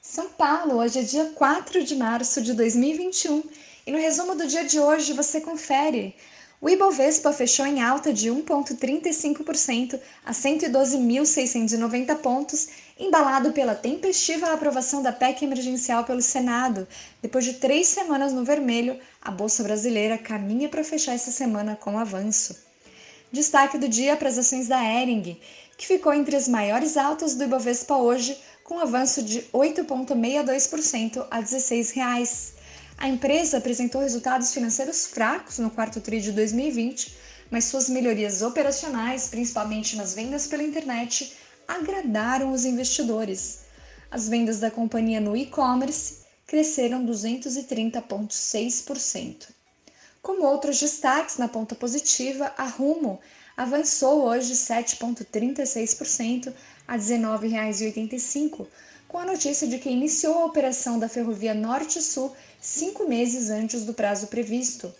São 0.00 0.28
Paulo, 0.28 0.76
hoje 0.76 1.00
é 1.00 1.02
dia 1.02 1.32
4 1.34 1.82
de 1.82 1.96
março 1.96 2.40
de 2.40 2.54
2021 2.54 3.42
e 3.86 3.90
no 3.90 3.98
resumo 3.98 4.34
do 4.34 4.46
dia 4.46 4.64
de 4.64 4.78
hoje 4.78 5.12
você 5.12 5.40
confere. 5.40 6.14
O 6.60 6.68
Ibovespa 6.68 7.32
fechou 7.32 7.66
em 7.66 7.82
alta 7.82 8.12
de 8.12 8.30
1,35% 8.30 10.00
a 10.24 10.32
112.690 10.32 12.16
pontos, 12.16 12.68
embalado 12.98 13.52
pela 13.52 13.74
tempestiva 13.74 14.52
aprovação 14.52 15.02
da 15.02 15.12
PEC 15.12 15.44
emergencial 15.44 16.04
pelo 16.04 16.22
Senado. 16.22 16.86
Depois 17.20 17.44
de 17.44 17.54
três 17.54 17.88
semanas 17.88 18.32
no 18.32 18.44
vermelho, 18.44 18.98
a 19.20 19.30
Bolsa 19.30 19.62
Brasileira 19.62 20.16
caminha 20.16 20.68
para 20.68 20.84
fechar 20.84 21.14
essa 21.14 21.30
semana 21.30 21.76
com 21.76 21.98
avanço. 21.98 22.56
Destaque 23.30 23.76
do 23.78 23.88
dia 23.88 24.16
para 24.16 24.28
as 24.28 24.38
ações 24.38 24.68
da 24.68 24.82
Ering, 24.82 25.38
que 25.76 25.86
ficou 25.86 26.12
entre 26.12 26.34
as 26.34 26.48
maiores 26.48 26.96
altas 26.96 27.34
do 27.34 27.44
Ibovespa 27.44 27.96
hoje, 27.96 28.36
com 28.68 28.78
avanço 28.78 29.20
de 29.22 29.42
8,62% 29.44 31.26
a 31.30 31.38
R$ 31.38 31.42
16. 31.42 32.52
A 32.98 33.08
empresa 33.08 33.56
apresentou 33.56 34.02
resultados 34.02 34.52
financeiros 34.52 35.06
fracos 35.06 35.58
no 35.58 35.70
quarto 35.70 36.02
TRI 36.02 36.20
de 36.20 36.32
2020, 36.32 37.16
mas 37.50 37.64
suas 37.64 37.88
melhorias 37.88 38.42
operacionais, 38.42 39.28
principalmente 39.28 39.96
nas 39.96 40.12
vendas 40.12 40.46
pela 40.46 40.62
internet, 40.62 41.32
agradaram 41.66 42.52
os 42.52 42.66
investidores. 42.66 43.60
As 44.10 44.28
vendas 44.28 44.60
da 44.60 44.70
companhia 44.70 45.18
no 45.18 45.34
e-commerce 45.34 46.18
cresceram 46.46 47.06
230,6%. 47.06 49.48
Como 50.20 50.44
outros 50.44 50.78
destaques 50.78 51.38
na 51.38 51.48
ponta 51.48 51.74
positiva, 51.74 52.52
a 52.58 52.64
Rumo 52.64 53.18
avançou 53.56 54.24
hoje 54.24 54.52
7,36% 54.52 56.52
a 56.88 56.94
R$ 56.94 56.98
19,85, 56.98 58.66
com 59.06 59.18
a 59.18 59.26
notícia 59.26 59.68
de 59.68 59.78
que 59.78 59.90
iniciou 59.90 60.40
a 60.40 60.46
operação 60.46 60.98
da 60.98 61.08
Ferrovia 61.08 61.52
Norte-Sul 61.52 62.34
cinco 62.58 63.06
meses 63.06 63.50
antes 63.50 63.84
do 63.84 63.92
prazo 63.92 64.28
previsto. 64.28 64.92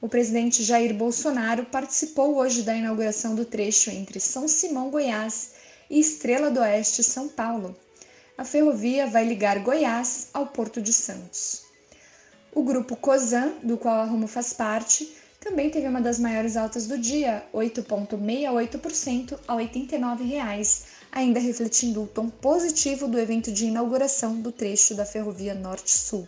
O 0.00 0.08
presidente 0.08 0.62
Jair 0.62 0.92
Bolsonaro 0.92 1.64
participou 1.64 2.36
hoje 2.36 2.62
da 2.62 2.76
inauguração 2.76 3.34
do 3.34 3.46
trecho 3.46 3.90
entre 3.90 4.20
São 4.20 4.46
Simão, 4.46 4.90
Goiás 4.90 5.52
e 5.88 5.98
Estrela 5.98 6.50
do 6.50 6.60
Oeste, 6.60 7.02
São 7.02 7.28
Paulo. 7.28 7.74
A 8.36 8.44
ferrovia 8.44 9.06
vai 9.06 9.24
ligar 9.24 9.60
Goiás 9.60 10.28
ao 10.34 10.46
Porto 10.48 10.82
de 10.82 10.92
Santos. 10.92 11.62
O 12.54 12.62
grupo 12.62 12.96
COSAN, 12.96 13.54
do 13.62 13.78
qual 13.78 13.94
a 14.00 14.04
Rumo 14.04 14.26
faz 14.26 14.52
parte, 14.52 15.10
também 15.40 15.70
teve 15.70 15.88
uma 15.88 16.00
das 16.00 16.18
maiores 16.18 16.56
altas 16.56 16.86
do 16.86 16.98
dia, 16.98 17.44
8,68% 17.52 19.38
a 19.48 19.54
R$ 19.56 19.68
89,00, 19.68 20.91
ainda 21.12 21.38
refletindo 21.38 22.02
o 22.02 22.06
tom 22.06 22.30
positivo 22.30 23.06
do 23.06 23.18
evento 23.18 23.52
de 23.52 23.66
inauguração 23.66 24.40
do 24.40 24.50
trecho 24.50 24.94
da 24.94 25.04
Ferrovia 25.04 25.54
Norte-Sul. 25.54 26.26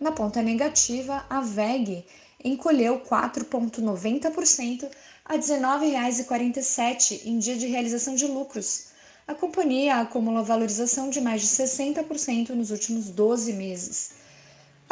Na 0.00 0.10
ponta 0.10 0.40
negativa, 0.40 1.26
a 1.28 1.42
VEG 1.42 2.06
encolheu 2.42 3.00
4,90% 3.00 4.90
a 5.24 5.34
R$ 5.34 5.38
19,47 5.38 7.26
em 7.26 7.38
dia 7.38 7.56
de 7.56 7.66
realização 7.66 8.14
de 8.14 8.26
lucros. 8.26 8.86
A 9.28 9.34
companhia 9.34 9.96
acumula 10.00 10.42
valorização 10.42 11.10
de 11.10 11.20
mais 11.20 11.42
de 11.42 11.48
60% 11.48 12.48
nos 12.50 12.70
últimos 12.70 13.10
12 13.10 13.52
meses. 13.52 14.21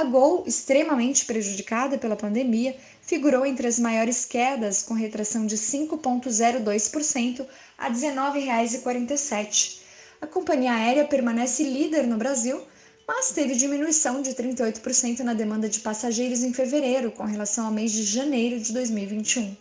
A 0.01 0.05
Gol, 0.05 0.45
extremamente 0.47 1.27
prejudicada 1.27 1.99
pela 1.99 2.17
pandemia, 2.17 2.75
figurou 3.03 3.45
entre 3.45 3.67
as 3.67 3.79
maiores 3.79 4.25
quedas, 4.25 4.81
com 4.81 4.95
retração 4.95 5.45
de 5.45 5.59
5,02% 5.59 7.47
a 7.77 7.89
R$ 7.89 7.95
19,47. 7.95 9.81
A 10.19 10.27
companhia 10.27 10.73
aérea 10.73 11.05
permanece 11.05 11.63
líder 11.65 12.07
no 12.07 12.17
Brasil, 12.17 12.63
mas 13.07 13.33
teve 13.33 13.55
diminuição 13.55 14.23
de 14.23 14.31
38% 14.31 15.19
na 15.19 15.35
demanda 15.35 15.69
de 15.69 15.81
passageiros 15.81 16.43
em 16.43 16.55
fevereiro, 16.55 17.11
com 17.11 17.25
relação 17.25 17.67
ao 17.67 17.71
mês 17.71 17.93
de 17.93 18.03
janeiro 18.03 18.59
de 18.59 18.73
2021. 18.73 19.55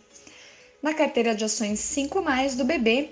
Na 0.82 0.94
carteira 0.94 1.34
de 1.34 1.44
ações 1.44 1.80
5 1.80 2.24
do 2.56 2.64
BB, 2.64 3.10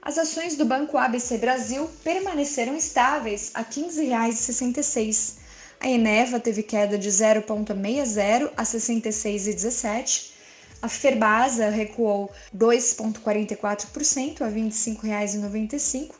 as 0.00 0.16
ações 0.16 0.54
do 0.54 0.64
Banco 0.64 0.96
ABC 0.96 1.38
Brasil 1.38 1.90
permaneceram 2.04 2.76
estáveis 2.76 3.50
a 3.52 3.62
R$ 3.62 3.66
15,66 3.68 5.47
a 5.80 5.88
Eneva 5.88 6.40
teve 6.40 6.62
queda 6.62 6.98
de 6.98 7.08
0,60 7.08 8.52
a 8.56 8.62
66,17. 8.64 10.30
A 10.82 10.88
Ferbasa 10.88 11.68
recuou 11.70 12.30
2,44% 12.56 14.42
a 14.42 14.48
R$ 14.48 14.60
25,95. 14.60 16.10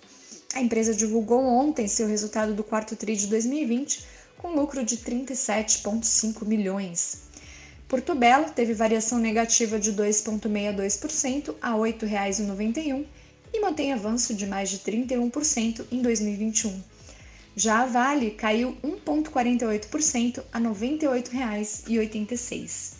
A 0.54 0.60
empresa 0.60 0.94
divulgou 0.94 1.42
ontem 1.44 1.86
seu 1.88 2.06
resultado 2.06 2.54
do 2.54 2.64
quarto 2.64 2.96
TRI 2.96 3.16
de 3.16 3.26
2020, 3.26 4.04
com 4.38 4.54
lucro 4.54 4.84
de 4.84 4.96
37,5 4.98 6.44
milhões. 6.44 7.28
Porto 7.88 8.14
Belo 8.14 8.50
teve 8.50 8.74
variação 8.74 9.18
negativa 9.18 9.78
de 9.78 9.92
2,62% 9.92 11.54
a 11.60 11.70
R$ 11.70 11.92
8,91 11.92 13.04
e 13.52 13.60
mantém 13.60 13.92
avanço 13.92 14.34
de 14.34 14.46
mais 14.46 14.70
de 14.70 14.78
31% 14.78 15.84
em 15.90 16.02
2021. 16.02 16.97
Já 17.60 17.80
a 17.80 17.86
Vale 17.86 18.30
caiu 18.30 18.76
1,48% 18.84 20.44
a 20.52 20.58
R$ 20.58 20.64
98,86. 20.66 22.92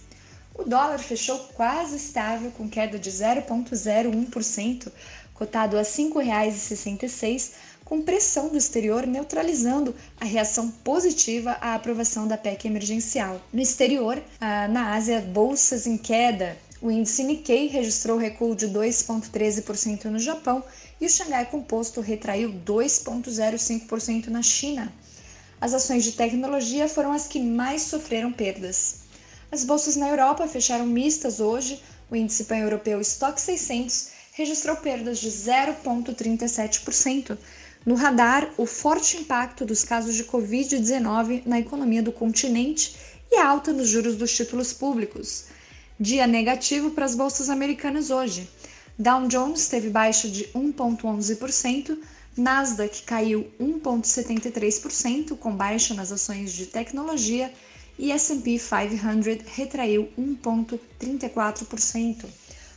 O 0.53 0.65
dólar 0.65 0.99
fechou 0.99 1.39
quase 1.55 1.95
estável, 1.95 2.51
com 2.51 2.69
queda 2.69 2.99
de 2.99 3.09
0,01%, 3.09 4.91
cotado 5.33 5.77
a 5.77 5.83
R$ 5.83 5.87
5,66, 5.87 7.53
com 7.85 8.03
pressão 8.03 8.49
do 8.49 8.59
exterior 8.59 9.07
neutralizando 9.07 9.95
a 10.21 10.25
reação 10.25 10.69
positiva 10.69 11.53
à 11.61 11.77
aprovação 11.77 12.27
da 12.27 12.37
PEC 12.37 12.67
emergencial. 12.67 13.41
No 13.53 13.63
exterior, 13.63 14.21
na 14.41 14.95
Ásia, 14.95 15.21
bolsas 15.21 15.87
em 15.87 15.97
queda. 15.97 16.57
O 16.81 16.93
índice 16.93 17.25
Nikkei 17.25 17.67
registrou 17.67 18.17
recuo 18.17 18.55
de 18.55 18.69
2,13% 18.69 20.05
no 20.05 20.21
Japão 20.21 20.63
e 21.01 21.07
o 21.07 21.11
Xangai 21.11 21.47
Composto 21.47 22.01
retraiu 22.01 22.55
2,05% 22.65 24.29
na 24.29 24.43
China. 24.43 24.93
As 25.61 25.75
ações 25.75 26.05
de 26.05 26.13
tecnologia 26.13 26.89
foram 26.89 27.13
as 27.13 27.27
que 27.27 27.41
mais 27.41 27.83
sofreram 27.83 28.33
perdas. 28.33 28.99
As 29.51 29.65
bolsas 29.65 29.97
na 29.97 30.09
Europa 30.09 30.47
fecharam 30.47 30.87
mistas 30.87 31.41
hoje. 31.41 31.83
O 32.09 32.15
índice 32.15 32.45
pan-europeu 32.45 33.01
Stock 33.01 33.41
600 33.41 34.11
registrou 34.35 34.77
perdas 34.77 35.19
de 35.19 35.31
0,37%. 35.31 37.37
No 37.85 37.97
radar, 37.97 38.53
o 38.57 38.65
forte 38.65 39.17
impacto 39.17 39.65
dos 39.65 39.83
casos 39.83 40.15
de 40.15 40.23
Covid-19 40.23 41.43
na 41.45 41.59
economia 41.59 42.05
do 42.05 42.13
continente 42.13 42.95
e 43.33 43.37
a 43.37 43.49
alta 43.49 43.73
nos 43.73 43.89
juros 43.89 44.15
dos 44.15 44.33
títulos 44.33 44.73
públicos. 44.73 45.58
Dia 46.01 46.29
negativo 46.29 46.93
para 46.93 47.05
as 47.05 47.17
bolsas 47.17 47.51
americanas 47.51 48.11
hoje. 48.11 48.49
Dow 48.97 49.27
Jones 49.27 49.67
teve 49.67 49.91
baixa 49.91 50.29
de 50.29 50.45
1,11%, 50.55 51.99
Nasdaq 52.37 53.03
caiu 53.03 53.51
1,73%, 53.61 55.37
com 55.37 55.57
baixa 55.57 55.95
nas 55.95 56.13
ações 56.13 56.53
de 56.53 56.67
tecnologia, 56.67 57.53
e 57.99 58.13
S&P 58.13 58.61
500 58.61 59.45
retraiu 59.57 60.09
1,34%. 60.17 62.25
O 62.25 62.29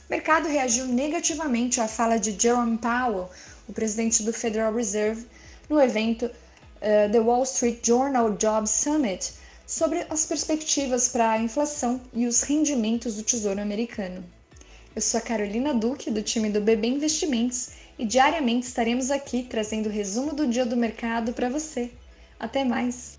mercado 0.09 0.47
reagiu 0.47 0.87
negativamente 0.87 1.79
à 1.79 1.87
fala 1.87 2.17
de 2.17 2.35
Jerome 2.35 2.79
Powell, 2.79 3.29
o 3.69 3.73
presidente 3.73 4.23
do 4.23 4.33
Federal 4.33 4.73
Reserve, 4.73 5.27
no 5.69 5.79
evento 5.79 6.25
uh, 6.25 6.31
The 7.11 7.19
Wall 7.19 7.43
Street 7.43 7.85
Journal 7.85 8.31
Jobs 8.31 8.71
Summit, 8.71 9.31
sobre 9.71 10.05
as 10.09 10.25
perspectivas 10.25 11.07
para 11.07 11.31
a 11.31 11.39
inflação 11.39 12.01
e 12.13 12.27
os 12.27 12.41
rendimentos 12.41 13.15
do 13.15 13.23
Tesouro 13.23 13.61
Americano. 13.61 14.21
Eu 14.93 15.01
sou 15.01 15.17
a 15.17 15.21
Carolina 15.23 15.73
Duque, 15.73 16.11
do 16.11 16.21
time 16.21 16.49
do 16.49 16.59
BB 16.59 16.89
Investimentos, 16.89 17.69
e 17.97 18.05
diariamente 18.05 18.67
estaremos 18.67 19.09
aqui 19.09 19.43
trazendo 19.43 19.87
o 19.87 19.91
resumo 19.91 20.35
do 20.35 20.45
dia 20.45 20.65
do 20.65 20.75
mercado 20.75 21.31
para 21.31 21.47
você. 21.47 21.89
Até 22.37 22.65
mais! 22.65 23.17